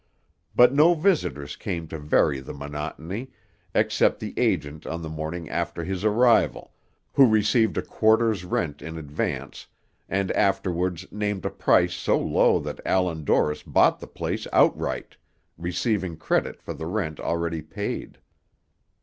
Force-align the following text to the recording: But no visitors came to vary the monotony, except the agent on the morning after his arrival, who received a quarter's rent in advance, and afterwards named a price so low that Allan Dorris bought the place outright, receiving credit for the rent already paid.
But 0.55 0.73
no 0.73 0.95
visitors 0.95 1.55
came 1.55 1.87
to 1.89 1.99
vary 1.99 2.39
the 2.39 2.55
monotony, 2.55 3.29
except 3.75 4.19
the 4.19 4.33
agent 4.35 4.87
on 4.87 5.03
the 5.03 5.09
morning 5.13 5.47
after 5.47 5.83
his 5.83 6.03
arrival, 6.03 6.73
who 7.13 7.27
received 7.27 7.77
a 7.77 7.83
quarter's 7.83 8.43
rent 8.43 8.81
in 8.81 8.97
advance, 8.97 9.67
and 10.09 10.31
afterwards 10.31 11.05
named 11.11 11.45
a 11.45 11.51
price 11.51 11.93
so 11.93 12.17
low 12.17 12.57
that 12.61 12.81
Allan 12.83 13.23
Dorris 13.25 13.61
bought 13.61 13.99
the 13.99 14.07
place 14.07 14.47
outright, 14.51 15.17
receiving 15.55 16.17
credit 16.17 16.63
for 16.63 16.73
the 16.73 16.87
rent 16.87 17.19
already 17.19 17.61
paid. 17.61 18.17